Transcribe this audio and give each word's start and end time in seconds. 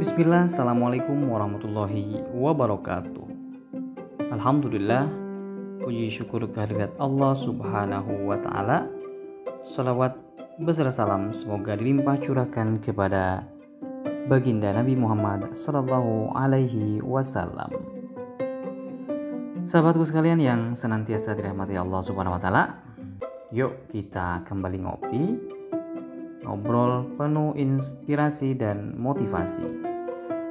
Bismillah, 0.00 0.48
Assalamualaikum 0.48 1.28
warahmatullahi 1.28 2.24
wabarakatuh. 2.32 3.28
Alhamdulillah 4.32 5.12
Puji 5.84 6.08
syukur 6.08 6.48
kehadirat 6.48 6.96
Allah 6.96 7.36
subhanahu 7.36 8.24
wa 8.24 8.40
ta'ala. 8.40 8.88
Salawat 9.60 10.16
beserta 10.56 10.88
salam 10.88 11.36
semoga 11.36 11.76
dilimpah 11.76 12.16
curahkan 12.16 12.80
kepada 12.80 13.44
Baginda 14.24 14.72
Nabi 14.72 14.96
Muhammad 14.96 15.52
Sallallahu 15.52 16.32
alaihi 16.32 17.04
wasallam. 17.04 17.68
Sahabatku 19.68 20.08
sekalian 20.08 20.40
yang 20.40 20.72
senantiasa 20.72 21.36
dirahmati 21.36 21.76
Allah 21.76 22.00
subhanahu 22.00 22.40
wa 22.40 22.40
ta'ala 22.40 22.64
Yuk 23.52 23.84
kita 23.92 24.48
kembali 24.48 24.78
ngopi 24.80 25.24
ngobrol 26.40 27.04
penuh 27.20 27.52
inspirasi 27.52 28.56
dan 28.56 28.96
motivasi. 28.96 29.89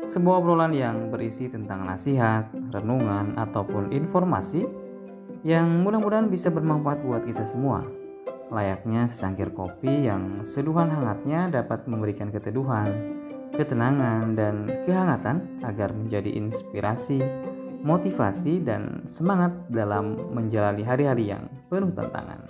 Sebuah 0.09 0.41
obrolan 0.41 0.73
yang 0.73 1.13
berisi 1.13 1.45
tentang 1.53 1.85
nasihat, 1.85 2.49
renungan, 2.73 3.37
ataupun 3.37 3.93
informasi 3.93 4.65
yang 5.45 5.85
mudah-mudahan 5.85 6.33
bisa 6.33 6.49
bermanfaat 6.49 7.05
buat 7.05 7.29
kita 7.29 7.45
semua. 7.45 7.85
Layaknya 8.49 9.05
sesangkir 9.05 9.53
kopi 9.53 10.09
yang 10.09 10.41
seduhan 10.41 10.89
hangatnya 10.89 11.61
dapat 11.61 11.85
memberikan 11.85 12.33
keteduhan, 12.33 12.89
ketenangan, 13.53 14.33
dan 14.33 14.81
kehangatan 14.81 15.61
agar 15.61 15.93
menjadi 15.93 16.41
inspirasi, 16.41 17.21
motivasi, 17.85 18.65
dan 18.65 19.05
semangat 19.05 19.69
dalam 19.69 20.33
menjalani 20.33 20.89
hari-hari 20.89 21.37
yang 21.37 21.45
penuh 21.69 21.93
tantangan. 21.93 22.49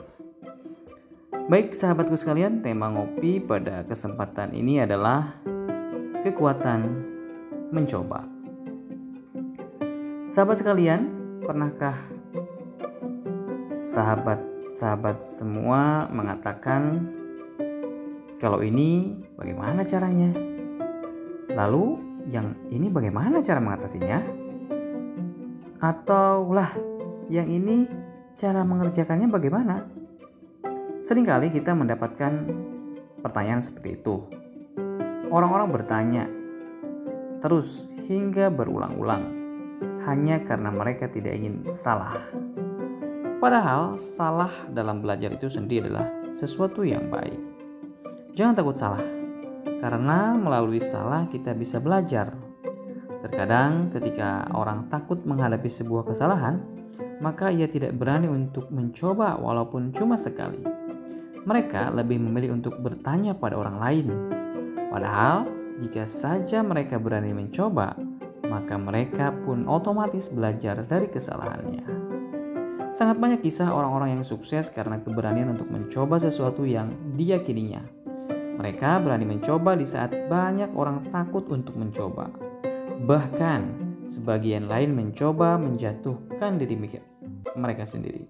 Baik 1.52 1.76
sahabatku 1.76 2.16
sekalian, 2.16 2.63
tema 2.63 2.88
ngopi 2.88 3.44
pada 3.44 3.84
kesempatan 3.84 4.55
ini 4.55 4.80
adalah 4.80 5.44
kekuatan 6.23 7.10
mencoba. 7.70 8.25
Sahabat 10.29 10.62
sekalian, 10.62 11.09
pernahkah 11.41 11.98
sahabat-sahabat 13.81 15.26
semua 15.26 16.05
mengatakan 16.13 17.09
kalau 18.37 18.61
ini 18.61 19.17
bagaimana 19.34 19.81
caranya? 19.81 20.29
Lalu 21.49 21.98
yang 22.29 22.53
ini 22.70 22.87
bagaimana 22.93 23.41
cara 23.41 23.57
mengatasinya? 23.57 24.21
Atau 25.81 26.54
lah, 26.54 26.70
yang 27.31 27.49
ini 27.49 27.89
cara 28.37 28.61
mengerjakannya 28.61 29.27
bagaimana? 29.27 29.89
Seringkali 31.01 31.49
kita 31.49 31.73
mendapatkan 31.73 32.31
pertanyaan 33.23 33.63
seperti 33.63 33.98
itu. 33.98 34.23
Orang-orang 35.33 35.70
bertanya 35.73 36.38
terus 37.40 37.95
hingga 38.07 38.51
berulang-ulang 38.51 39.40
hanya 40.07 40.40
karena 40.43 40.71
mereka 40.71 41.12
tidak 41.12 41.35
ingin 41.35 41.63
salah. 41.68 42.20
Padahal 43.40 43.95
salah 43.95 44.51
dalam 44.71 44.99
belajar 44.99 45.32
itu 45.32 45.48
sendiri 45.48 45.87
adalah 45.87 46.12
sesuatu 46.27 46.84
yang 46.84 47.07
baik. 47.07 47.40
Jangan 48.35 48.55
takut 48.60 48.76
salah, 48.76 49.04
karena 49.79 50.35
melalui 50.35 50.84
salah 50.84 51.27
kita 51.32 51.55
bisa 51.55 51.79
belajar. 51.79 52.35
Terkadang 53.20 53.91
ketika 53.91 54.48
orang 54.55 54.87
takut 54.91 55.23
menghadapi 55.23 55.67
sebuah 55.67 56.07
kesalahan, 56.07 56.60
maka 57.23 57.51
ia 57.51 57.67
tidak 57.67 57.95
berani 57.95 58.27
untuk 58.27 58.71
mencoba 58.71 59.40
walaupun 59.40 59.91
cuma 59.91 60.15
sekali 60.15 60.79
mereka 61.49 61.90
lebih 61.90 62.21
memilih 62.21 62.62
untuk 62.62 62.77
bertanya 62.77 63.34
pada 63.34 63.57
orang 63.57 63.82
lain. 63.82 64.07
Padahal, 64.94 65.50
jika 65.80 66.03
saja 66.03 66.59
mereka 66.59 67.00
berani 67.00 67.31
mencoba, 67.31 67.96
maka 68.52 68.75
mereka 68.75 69.31
pun 69.47 69.63
otomatis 69.63 70.28
belajar 70.28 70.84
dari 70.84 71.07
kesalahannya. 71.07 71.88
Sangat 72.91 73.22
banyak 73.22 73.40
kisah 73.40 73.72
orang-orang 73.72 74.19
yang 74.19 74.25
sukses 74.28 74.68
karena 74.73 75.00
keberanian 75.00 75.56
untuk 75.56 75.72
mencoba 75.72 76.19
sesuatu 76.19 76.68
yang 76.68 76.91
diyakininya. 77.16 77.79
Mereka 78.59 79.00
berani 79.07 79.23
mencoba 79.23 79.79
di 79.79 79.88
saat 79.88 80.12
banyak 80.28 80.75
orang 80.75 81.07
takut 81.16 81.47
untuk 81.47 81.79
mencoba. 81.79 82.28
Bahkan, 83.07 83.62
sebagian 84.03 84.68
lain 84.68 84.91
mencoba 84.91 85.56
menjatuhkan 85.56 86.59
diri 86.59 86.75
mereka 87.56 87.88
sendiri. 87.88 88.28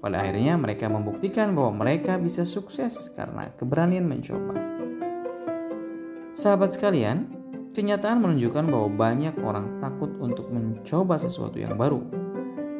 Pada 0.00 0.24
akhirnya 0.24 0.56
mereka 0.56 0.88
membuktikan 0.88 1.52
bahwa 1.52 1.84
mereka 1.84 2.16
bisa 2.16 2.48
sukses 2.48 3.12
karena 3.12 3.52
keberanian 3.60 4.08
mencoba. 4.08 4.71
Sahabat 6.32 6.72
sekalian, 6.72 7.28
kenyataan 7.76 8.24
menunjukkan 8.24 8.64
bahwa 8.64 8.88
banyak 8.88 9.36
orang 9.44 9.84
takut 9.84 10.08
untuk 10.16 10.48
mencoba 10.48 11.20
sesuatu 11.20 11.60
yang 11.60 11.76
baru. 11.76 12.00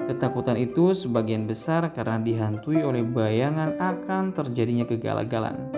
Ketakutan 0.08 0.56
itu 0.56 0.96
sebagian 0.96 1.44
besar 1.44 1.92
karena 1.92 2.16
dihantui 2.16 2.80
oleh 2.80 3.04
bayangan 3.04 3.76
akan 3.76 4.32
terjadinya 4.32 4.88
kegagalan. 4.88 5.68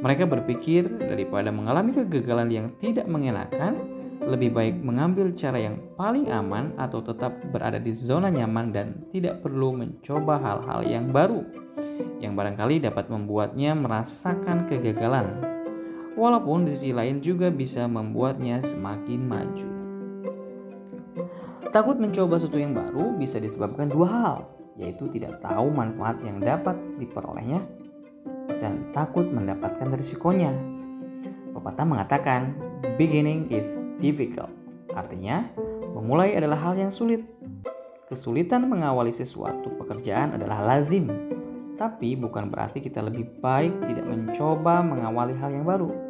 Mereka 0.00 0.24
berpikir 0.24 0.88
daripada 0.88 1.52
mengalami 1.52 1.92
kegagalan 1.92 2.48
yang 2.48 2.66
tidak 2.80 3.04
mengenakan, 3.04 3.76
lebih 4.24 4.56
baik 4.56 4.80
mengambil 4.80 5.36
cara 5.36 5.60
yang 5.60 5.76
paling 6.00 6.32
aman 6.32 6.72
atau 6.80 7.04
tetap 7.04 7.36
berada 7.52 7.76
di 7.76 7.92
zona 7.92 8.32
nyaman 8.32 8.72
dan 8.72 9.04
tidak 9.12 9.44
perlu 9.44 9.76
mencoba 9.76 10.40
hal-hal 10.40 10.80
yang 10.80 11.12
baru 11.12 11.44
yang 12.20 12.32
barangkali 12.32 12.80
dapat 12.80 13.12
membuatnya 13.12 13.76
merasakan 13.76 14.64
kegagalan. 14.64 15.55
Walaupun 16.16 16.64
di 16.64 16.72
sisi 16.72 16.96
lain 16.96 17.20
juga 17.20 17.52
bisa 17.52 17.84
membuatnya 17.84 18.64
semakin 18.64 19.20
maju. 19.28 19.68
Takut 21.68 22.00
mencoba 22.00 22.40
sesuatu 22.40 22.56
yang 22.56 22.72
baru 22.72 23.12
bisa 23.20 23.36
disebabkan 23.36 23.92
dua 23.92 24.08
hal, 24.08 24.36
yaitu 24.80 25.12
tidak 25.12 25.44
tahu 25.44 25.68
manfaat 25.68 26.16
yang 26.24 26.40
dapat 26.40 26.72
diperolehnya 26.96 27.60
dan 28.56 28.88
takut 28.96 29.28
mendapatkan 29.28 29.92
risikonya. 29.92 30.56
Pepatah 31.52 31.84
mengatakan, 31.84 32.56
beginning 32.96 33.52
is 33.52 33.76
difficult. 34.00 34.48
Artinya, 34.96 35.52
memulai 35.92 36.32
adalah 36.32 36.56
hal 36.56 36.80
yang 36.80 36.88
sulit. 36.88 37.24
Kesulitan 38.08 38.70
mengawali 38.70 39.12
sesuatu 39.12 39.74
pekerjaan 39.76 40.32
adalah 40.32 40.62
lazim, 40.62 41.10
tapi 41.76 42.16
bukan 42.16 42.48
berarti 42.48 42.80
kita 42.80 43.04
lebih 43.04 43.42
baik 43.42 43.84
tidak 43.84 44.06
mencoba 44.08 44.80
mengawali 44.80 45.34
hal 45.36 45.50
yang 45.52 45.66
baru. 45.66 46.05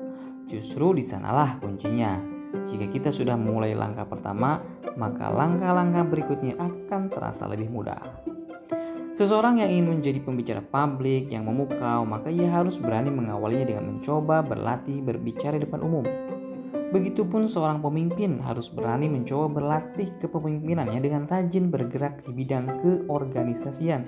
Justru 0.46 0.94
di 0.94 1.02
sanalah 1.02 1.58
kuncinya. 1.58 2.22
Jika 2.62 2.86
kita 2.86 3.10
sudah 3.10 3.34
mulai 3.34 3.74
langkah 3.74 4.06
pertama, 4.06 4.62
maka 4.94 5.26
langkah-langkah 5.28 6.06
berikutnya 6.06 6.54
akan 6.56 7.10
terasa 7.10 7.50
lebih 7.50 7.66
mudah. 7.68 7.98
Seseorang 9.16 9.58
yang 9.58 9.72
ingin 9.72 9.98
menjadi 9.98 10.20
pembicara 10.22 10.62
publik 10.62 11.32
yang 11.32 11.48
memukau, 11.48 12.06
maka 12.06 12.30
ia 12.30 12.46
harus 12.52 12.78
berani 12.78 13.10
mengawalinya 13.10 13.66
dengan 13.74 13.96
mencoba 13.96 14.44
berlatih 14.44 15.02
berbicara 15.02 15.58
di 15.58 15.66
depan 15.66 15.80
umum. 15.82 16.06
Begitupun 16.94 17.50
seorang 17.50 17.82
pemimpin 17.82 18.38
harus 18.38 18.70
berani 18.70 19.10
mencoba 19.10 19.50
berlatih 19.50 20.14
kepemimpinannya 20.22 21.00
dengan 21.02 21.26
rajin 21.26 21.74
bergerak 21.74 22.22
di 22.22 22.30
bidang 22.30 22.78
keorganisasian 22.78 24.06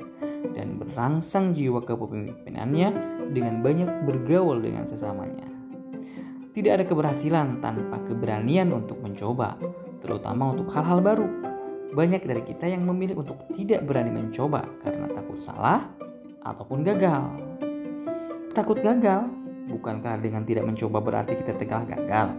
dan 0.54 0.78
berangsang 0.78 1.50
jiwa 1.56 1.82
kepemimpinannya 1.82 2.88
dengan 3.34 3.64
banyak 3.64 4.06
bergaul 4.06 4.62
dengan 4.62 4.86
sesamanya. 4.86 5.57
Tidak 6.58 6.74
ada 6.74 6.82
keberhasilan 6.82 7.62
tanpa 7.62 8.02
keberanian 8.02 8.74
untuk 8.74 8.98
mencoba, 8.98 9.54
terutama 10.02 10.50
untuk 10.50 10.66
hal-hal 10.74 10.98
baru. 10.98 11.30
Banyak 11.94 12.26
dari 12.26 12.42
kita 12.42 12.66
yang 12.66 12.82
memilih 12.82 13.22
untuk 13.22 13.46
tidak 13.54 13.86
berani 13.86 14.10
mencoba 14.10 14.66
karena 14.82 15.06
takut 15.06 15.38
salah 15.38 15.86
ataupun 16.42 16.82
gagal. 16.82 17.30
Takut 18.50 18.74
gagal, 18.82 19.30
bukankah 19.70 20.18
dengan 20.18 20.42
tidak 20.42 20.66
mencoba 20.66 20.98
berarti 20.98 21.38
kita 21.38 21.54
tegal 21.54 21.86
gagal? 21.86 22.34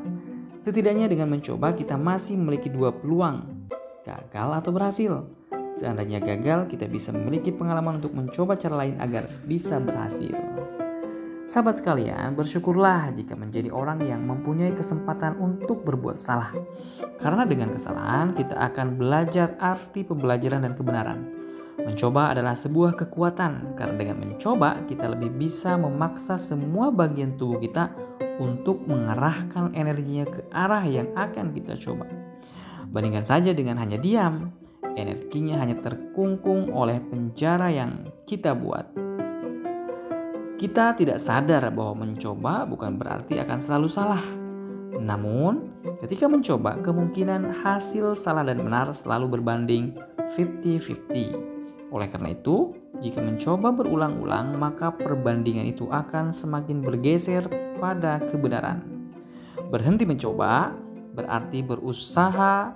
Setidaknya 0.59 1.07
dengan 1.07 1.31
mencoba 1.31 1.71
kita 1.71 1.95
masih 1.95 2.35
memiliki 2.35 2.67
dua 2.67 2.91
peluang, 2.91 3.71
gagal 4.03 4.49
atau 4.51 4.71
berhasil. 4.75 5.13
Seandainya 5.71 6.19
gagal, 6.19 6.67
kita 6.67 6.91
bisa 6.91 7.15
memiliki 7.15 7.55
pengalaman 7.55 8.03
untuk 8.03 8.11
mencoba 8.11 8.59
cara 8.59 8.83
lain 8.83 8.99
agar 8.99 9.31
bisa 9.47 9.79
berhasil. 9.79 10.35
Sahabat 11.49 11.81
sekalian, 11.81 12.37
bersyukurlah 12.37 13.09
jika 13.09 13.33
menjadi 13.33 13.73
orang 13.73 14.05
yang 14.05 14.21
mempunyai 14.21 14.69
kesempatan 14.69 15.33
untuk 15.41 15.81
berbuat 15.81 16.21
salah. 16.21 16.53
Karena 17.17 17.41
dengan 17.41 17.73
kesalahan, 17.73 18.37
kita 18.37 18.53
akan 18.53 19.01
belajar 19.01 19.57
arti 19.57 20.05
pembelajaran 20.05 20.61
dan 20.61 20.77
kebenaran. 20.77 21.25
Mencoba 21.81 22.37
adalah 22.37 22.53
sebuah 22.53 22.93
kekuatan, 23.01 23.73
karena 23.73 23.95
dengan 23.97 24.21
mencoba 24.21 24.85
kita 24.85 25.09
lebih 25.09 25.33
bisa 25.41 25.73
memaksa 25.73 26.37
semua 26.37 26.93
bagian 26.93 27.33
tubuh 27.33 27.57
kita 27.57 27.97
untuk 28.37 28.85
mengerahkan 28.85 29.73
energinya 29.73 30.29
ke 30.29 30.45
arah 30.53 30.85
yang 30.85 31.09
akan 31.17 31.49
kita 31.49 31.81
coba. 31.81 32.05
Bandingkan 32.93 33.25
saja 33.25 33.57
dengan 33.57 33.81
hanya 33.81 33.97
diam, 33.97 34.53
energinya 34.93 35.65
hanya 35.65 35.81
terkungkung 35.81 36.69
oleh 36.69 37.01
penjara 37.09 37.73
yang 37.73 38.05
kita 38.29 38.53
buat. 38.53 39.08
Kita 40.59 40.91
tidak 40.91 41.23
sadar 41.23 41.71
bahwa 41.71 42.03
mencoba 42.03 42.67
bukan 42.67 42.99
berarti 42.99 43.39
akan 43.39 43.63
selalu 43.63 43.87
salah. 43.87 44.19
Namun, 44.99 45.71
ketika 46.03 46.27
mencoba, 46.27 46.75
kemungkinan 46.83 47.63
hasil 47.63 48.19
salah 48.19 48.43
dan 48.43 48.59
benar 48.59 48.91
selalu 48.91 49.39
berbanding 49.39 49.95
50-50. 50.35 51.95
Oleh 51.95 52.07
karena 52.11 52.35
itu, 52.35 52.75
jika 52.99 53.23
mencoba 53.23 53.71
berulang-ulang, 53.71 54.59
maka 54.59 54.91
perbandingan 54.91 55.71
itu 55.71 55.87
akan 55.87 56.35
semakin 56.35 56.83
bergeser 56.83 57.47
pada 57.79 58.19
kebenaran. 58.27 58.83
Berhenti 59.71 60.03
mencoba 60.03 60.75
berarti 61.15 61.63
berusaha 61.63 62.75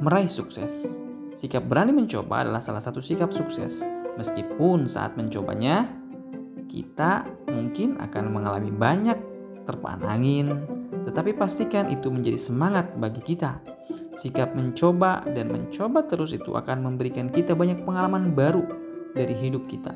meraih 0.00 0.32
sukses. 0.32 0.96
Sikap 1.36 1.68
berani 1.68 1.92
mencoba 1.92 2.48
adalah 2.48 2.64
salah 2.64 2.80
satu 2.80 3.04
sikap 3.04 3.28
sukses. 3.28 3.93
Meskipun 4.14 4.86
saat 4.86 5.18
mencobanya, 5.18 5.90
kita 6.70 7.26
mungkin 7.50 7.98
akan 7.98 8.24
mengalami 8.30 8.70
banyak 8.70 9.18
terpaan 9.66 10.02
angin, 10.06 10.64
tetapi 11.06 11.34
pastikan 11.34 11.90
itu 11.90 12.10
menjadi 12.10 12.38
semangat 12.38 12.94
bagi 12.98 13.20
kita 13.22 13.74
Sikap 14.14 14.54
mencoba 14.54 15.26
dan 15.26 15.50
mencoba 15.50 16.06
terus 16.06 16.30
itu 16.30 16.54
akan 16.54 16.86
memberikan 16.86 17.34
kita 17.34 17.52
banyak 17.58 17.82
pengalaman 17.82 18.30
baru 18.30 18.62
dari 19.10 19.34
hidup 19.34 19.66
kita. 19.66 19.90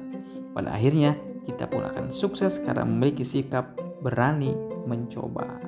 Pada 0.51 0.75
akhirnya, 0.75 1.15
kita 1.47 1.71
pun 1.71 1.87
akan 1.87 2.11
sukses 2.11 2.59
karena 2.67 2.83
memiliki 2.83 3.23
sikap 3.23 3.79
berani 4.03 4.59
mencoba. 4.91 5.63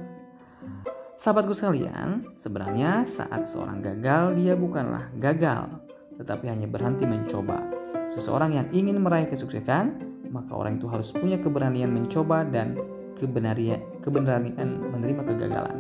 Sahabatku 1.14 1.55
sekalian, 1.55 2.35
sebenarnya 2.35 3.06
saat 3.06 3.47
seorang 3.47 3.85
gagal, 3.85 4.35
dia 4.35 4.58
bukanlah 4.58 5.14
gagal, 5.20 5.70
tetapi 6.19 6.50
hanya 6.50 6.67
berhenti 6.67 7.06
mencoba. 7.06 7.80
Seseorang 8.11 8.57
yang 8.59 8.67
ingin 8.75 8.99
meraih 8.99 9.31
kesuksesan, 9.31 10.03
maka 10.31 10.55
orang 10.55 10.79
itu 10.79 10.87
harus 10.91 11.11
punya 11.15 11.39
keberanian 11.39 11.91
mencoba 11.91 12.47
dan 12.47 12.79
keberanian 13.19 14.71
menerima 14.91 15.23
kegagalan. 15.27 15.79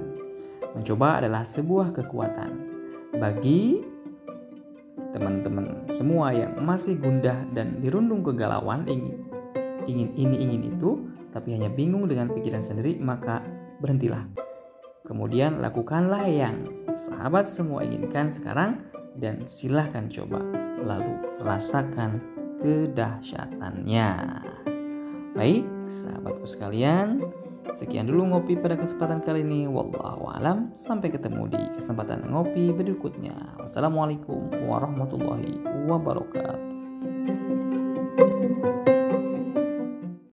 Mencoba 0.74 1.22
adalah 1.22 1.42
sebuah 1.42 1.90
kekuatan. 1.94 2.50
Bagi 3.18 3.82
teman-teman 5.10 5.90
semua 5.90 6.30
yang 6.30 6.54
masih 6.62 7.02
gundah 7.02 7.34
dan 7.50 7.82
dirundung 7.82 8.22
kegalauan 8.22 8.86
ingin 8.86 9.18
ingin 9.90 10.14
ini 10.14 10.36
ingin 10.38 10.62
itu 10.70 11.10
tapi 11.34 11.58
hanya 11.58 11.66
bingung 11.66 12.06
dengan 12.06 12.30
pikiran 12.30 12.62
sendiri 12.62 12.98
maka 13.02 13.42
berhentilah. 13.82 14.22
Kemudian 15.02 15.58
lakukanlah 15.58 16.30
yang 16.30 16.86
sahabat 16.94 17.42
semua 17.42 17.82
inginkan 17.82 18.30
sekarang 18.30 18.86
dan 19.18 19.42
silahkan 19.42 20.06
coba 20.06 20.59
lalu 20.82 21.40
rasakan 21.44 22.20
kedahsyatannya. 22.60 24.10
Baik, 25.36 25.64
sahabatku 25.86 26.44
sekalian, 26.44 27.22
Sekian 27.70 28.10
dulu 28.10 28.34
ngopi 28.34 28.58
pada 28.58 28.74
kesempatan 28.74 29.22
kali 29.22 29.46
ini. 29.46 29.70
Wallahu 29.70 30.26
alam. 30.26 30.74
Sampai 30.74 31.12
ketemu 31.14 31.46
di 31.54 31.62
kesempatan 31.78 32.26
ngopi 32.26 32.74
berikutnya. 32.74 33.62
Wassalamualaikum 33.62 34.50
warahmatullahi 34.66 35.62
wabarakatuh. 35.86 36.79